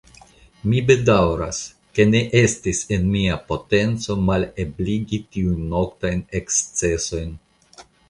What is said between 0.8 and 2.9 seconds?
bedaŭras, ke ne estis